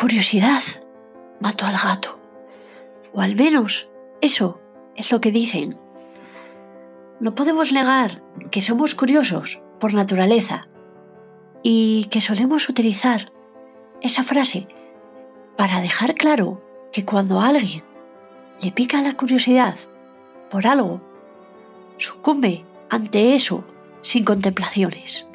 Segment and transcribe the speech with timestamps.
[0.00, 0.62] curiosidad
[1.40, 2.20] mató al gato.
[3.12, 3.88] O al menos
[4.20, 4.60] eso
[4.94, 5.76] es lo que dicen.
[7.18, 8.22] No podemos negar
[8.52, 10.68] que somos curiosos por naturaleza
[11.64, 13.32] y que solemos utilizar
[14.00, 14.68] esa frase
[15.56, 16.62] para dejar claro
[16.92, 17.82] que cuando a alguien
[18.62, 19.74] le pica la curiosidad
[20.48, 21.00] por algo,
[21.96, 23.64] sucumbe ante eso
[24.02, 25.27] sin contemplaciones.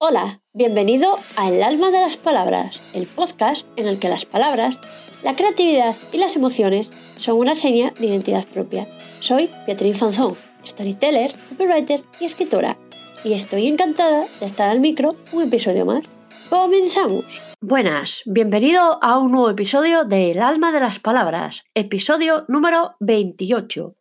[0.00, 4.78] Hola, bienvenido a El alma de las palabras, el podcast en el que las palabras,
[5.24, 8.86] la creatividad y las emociones son una seña de identidad propia.
[9.18, 12.78] Soy Beatriz Fanzón, storyteller, copywriter y escritora,
[13.24, 16.04] y estoy encantada de estar al micro un episodio más.
[16.48, 17.24] ¡Comenzamos!
[17.60, 23.96] Buenas, bienvenido a un nuevo episodio de El alma de las palabras, episodio número 28.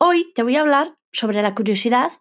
[0.00, 2.12] Hoy te voy a hablar sobre la curiosidad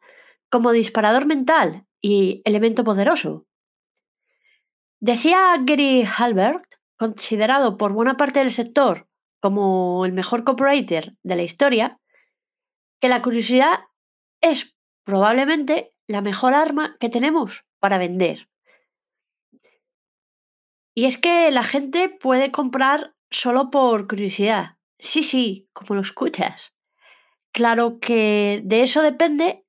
[0.50, 3.46] como disparador mental y elemento poderoso.
[5.00, 6.66] Decía Gary Halbert,
[6.98, 9.08] considerado por buena parte del sector
[9.42, 12.00] como el mejor copywriter de la historia,
[13.00, 13.80] que la curiosidad
[14.40, 18.48] es probablemente la mejor arma que tenemos para vender.
[20.94, 24.78] Y es que la gente puede comprar solo por curiosidad.
[25.00, 26.74] Sí, sí, como lo escuchas.
[27.52, 29.66] Claro que de eso depende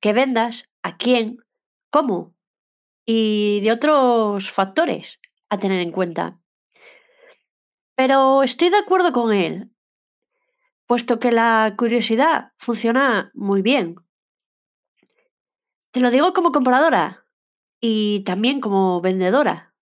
[0.00, 1.38] que vendas, a quién,
[1.90, 2.34] cómo
[3.06, 5.18] y de otros factores
[5.48, 6.38] a tener en cuenta.
[7.96, 9.70] Pero estoy de acuerdo con él,
[10.86, 13.96] puesto que la curiosidad funciona muy bien.
[15.90, 17.24] Te lo digo como compradora
[17.80, 19.74] y también como vendedora.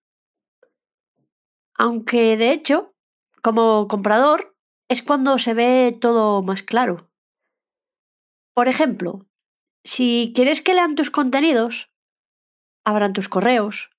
[1.75, 2.93] Aunque de hecho,
[3.41, 4.55] como comprador,
[4.87, 7.09] es cuando se ve todo más claro.
[8.53, 9.25] Por ejemplo,
[9.83, 11.89] si quieres que lean tus contenidos,
[12.83, 13.91] abran tus correos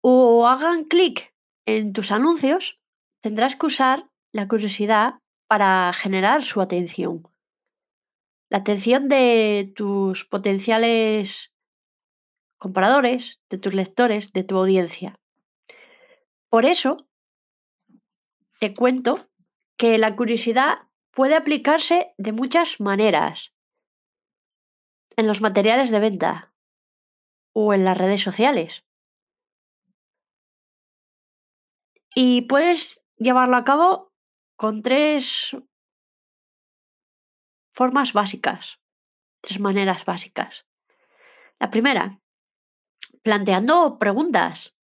[0.00, 1.34] o hagan clic
[1.66, 2.78] en tus anuncios,
[3.20, 5.14] tendrás que usar la curiosidad
[5.46, 7.28] para generar su atención.
[8.48, 11.52] La atención de tus potenciales
[12.56, 15.18] compradores, de tus lectores, de tu audiencia.
[16.48, 17.08] Por eso,
[18.60, 19.28] te cuento
[19.76, 23.55] que la curiosidad puede aplicarse de muchas maneras
[25.16, 26.52] en los materiales de venta
[27.52, 28.84] o en las redes sociales.
[32.14, 34.12] Y puedes llevarlo a cabo
[34.56, 35.56] con tres
[37.72, 38.80] formas básicas,
[39.42, 40.66] tres maneras básicas.
[41.58, 42.20] La primera,
[43.22, 44.76] planteando preguntas,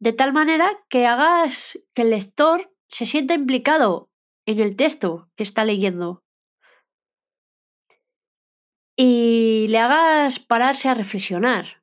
[0.00, 4.10] de tal manera que hagas que el lector se sienta implicado
[4.46, 6.24] en el texto que está leyendo
[9.04, 11.82] y le hagas pararse a reflexionar.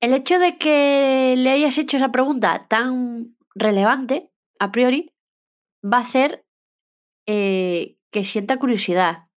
[0.00, 5.12] El hecho de que le hayas hecho esa pregunta tan relevante, a priori,
[5.84, 6.46] va a hacer
[7.26, 9.28] eh, que sienta curiosidad.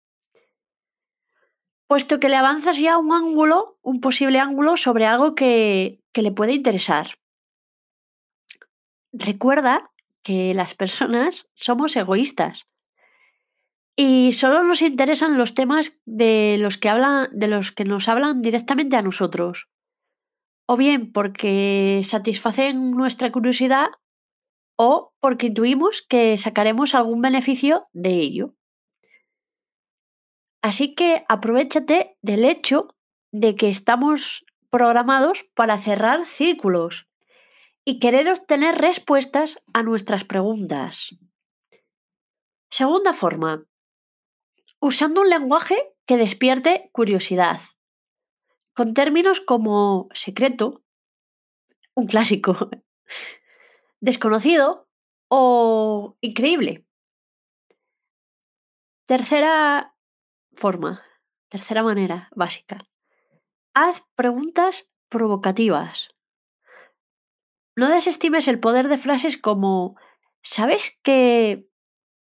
[1.88, 6.32] Puesto que le avanzas ya un ángulo, un posible ángulo sobre algo que, que le
[6.32, 7.08] puede interesar.
[9.12, 9.92] Recuerda
[10.24, 12.68] que las personas somos egoístas
[13.96, 18.42] y solo nos interesan los temas de los que hablan, de los que nos hablan
[18.42, 19.70] directamente a nosotros.
[20.68, 23.88] O bien porque satisfacen nuestra curiosidad
[24.78, 28.56] o porque intuimos que sacaremos algún beneficio de ello.
[30.64, 32.96] Así que aprovechate del hecho
[33.32, 37.08] de que estamos programados para cerrar círculos
[37.86, 41.18] y querer obtener respuestas a nuestras preguntas.
[42.72, 43.66] Segunda forma,
[44.84, 47.62] usando un lenguaje que despierte curiosidad,
[48.76, 50.84] con términos como secreto,
[51.96, 52.54] un clásico,
[54.02, 54.90] desconocido
[55.30, 56.86] o increíble.
[59.08, 59.96] Tercera
[60.52, 61.02] forma,
[61.48, 62.78] tercera manera básica.
[63.74, 66.10] Haz preguntas provocativas.
[67.78, 69.96] No desestimes el poder de frases como
[70.42, 71.70] ¿sabes que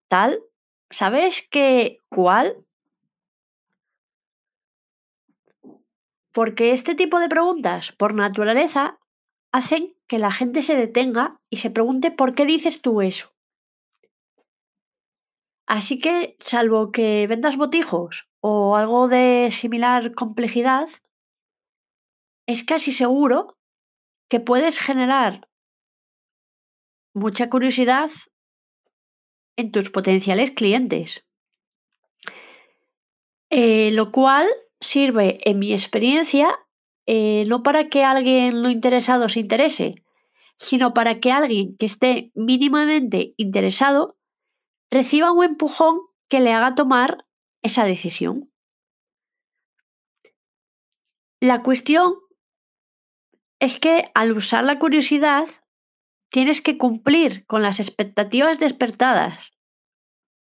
[0.08, 0.40] tal?
[0.94, 2.68] ¿Sabes qué cuál?
[6.32, 9.00] Porque este tipo de preguntas, por naturaleza,
[9.52, 13.34] hacen que la gente se detenga y se pregunte por qué dices tú eso.
[15.66, 20.88] Así que, salvo que vendas botijos o algo de similar complejidad,
[22.46, 23.58] es casi seguro
[24.30, 25.50] que puedes generar
[27.16, 28.12] mucha curiosidad
[29.56, 31.26] en tus potenciales clientes.
[33.50, 34.48] Eh, lo cual
[34.80, 36.60] sirve, en mi experiencia,
[37.06, 40.04] eh, no para que alguien lo interesado se interese,
[40.56, 44.18] sino para que alguien que esté mínimamente interesado
[44.90, 47.26] reciba un empujón que le haga tomar
[47.62, 48.52] esa decisión.
[51.40, 52.16] La cuestión
[53.60, 55.46] es que al usar la curiosidad
[56.34, 59.52] tienes que cumplir con las expectativas despertadas,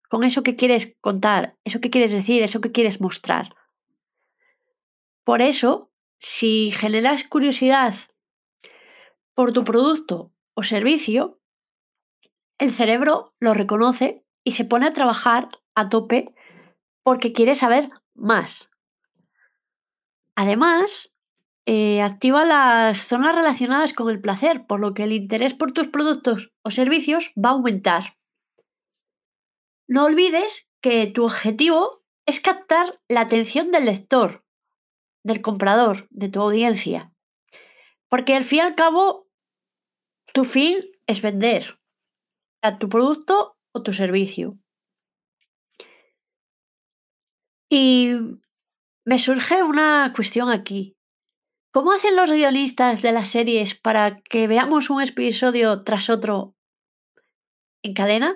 [0.09, 3.55] con eso que quieres contar, eso que quieres decir, eso que quieres mostrar.
[5.23, 7.95] Por eso, si generas curiosidad
[9.33, 11.41] por tu producto o servicio,
[12.59, 16.35] el cerebro lo reconoce y se pone a trabajar a tope
[17.05, 18.73] porque quiere saber más.
[20.35, 21.16] Además,
[21.69, 25.89] eh, activa las zonas relacionadas con el placer, por lo que el interés por tus
[25.89, 28.17] productos o servicios va a aumentar.
[29.89, 34.45] No olvides que tu objetivo es captar la atención del lector,
[35.25, 37.13] del comprador, de tu audiencia.
[38.09, 39.29] Porque al fin y al cabo,
[40.33, 40.77] tu fin
[41.09, 41.81] es vender
[42.63, 44.57] a tu producto o tu servicio.
[47.69, 48.13] Y
[49.05, 50.96] me surge una cuestión aquí.
[51.77, 56.57] ¿Cómo hacen los guionistas de las series para que veamos un episodio tras otro
[57.83, 58.35] en cadena?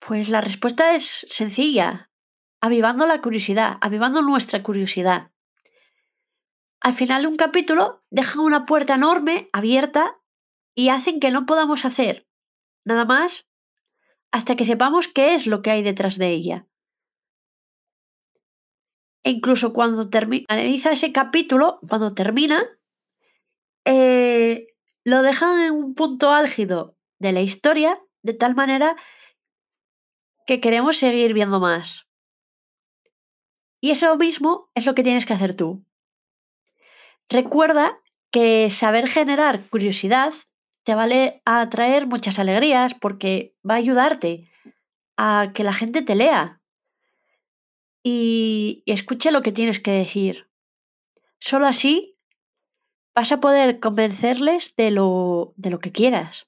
[0.00, 2.10] Pues la respuesta es sencilla,
[2.60, 5.30] avivando la curiosidad, avivando nuestra curiosidad.
[6.80, 10.20] Al final de un capítulo dejan una puerta enorme abierta
[10.74, 12.26] y hacen que no podamos hacer
[12.84, 13.46] nada más
[14.32, 16.66] hasta que sepamos qué es lo que hay detrás de ella.
[19.24, 20.08] E incluso cuando
[20.48, 22.62] analiza ese capítulo, cuando termina,
[23.86, 24.66] eh,
[25.02, 28.96] lo dejan en un punto álgido de la historia, de tal manera
[30.46, 32.06] que queremos seguir viendo más.
[33.80, 35.84] Y eso mismo es lo que tienes que hacer tú.
[37.28, 37.98] Recuerda
[38.30, 40.34] que saber generar curiosidad
[40.84, 44.50] te vale a traer muchas alegrías porque va a ayudarte
[45.16, 46.60] a que la gente te lea,
[48.04, 50.48] y, escucha lo que tienes que decir.
[51.40, 52.16] Solo así
[53.14, 56.46] vas a poder convencerles de lo, de lo que quieras.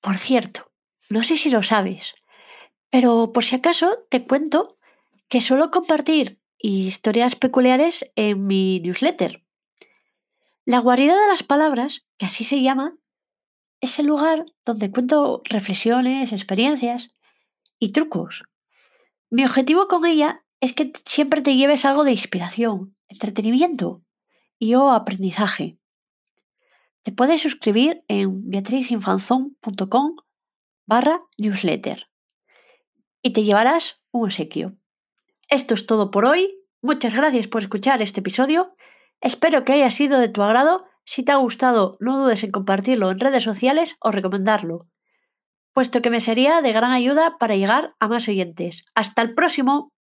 [0.00, 0.70] Por cierto,
[1.08, 2.14] no sé si lo sabes,
[2.90, 4.74] pero por si acaso te cuento
[5.28, 9.44] que suelo compartir historias peculiares en mi newsletter.
[10.64, 12.98] La guarida de las palabras, que así se llama,
[13.80, 17.10] es el lugar donde cuento reflexiones, experiencias
[17.80, 18.44] y trucos.
[19.30, 24.04] Mi objetivo con ella es que siempre te lleves algo de inspiración, entretenimiento
[24.58, 25.78] y o aprendizaje.
[27.02, 30.16] Te puedes suscribir en beatrizinfanzón.com
[30.86, 32.08] barra newsletter
[33.22, 34.76] y te llevarás un obsequio.
[35.48, 36.58] Esto es todo por hoy.
[36.82, 38.74] Muchas gracias por escuchar este episodio.
[39.20, 40.84] Espero que haya sido de tu agrado.
[41.04, 44.88] Si te ha gustado, no dudes en compartirlo en redes sociales o recomendarlo
[45.80, 48.84] puesto que me sería de gran ayuda para llegar a más oyentes.
[48.94, 49.94] Hasta el próximo.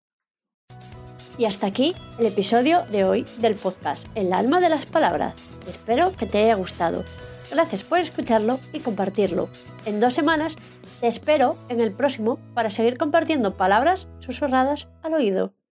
[1.38, 5.34] Y hasta aquí el episodio de hoy del podcast El alma de las palabras.
[5.68, 7.04] Espero que te haya gustado.
[7.52, 9.50] Gracias por escucharlo y compartirlo.
[9.84, 10.56] En dos semanas
[11.00, 15.54] te espero en el próximo para seguir compartiendo palabras susurradas al oído.